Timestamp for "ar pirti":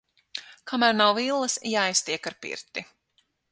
2.33-2.87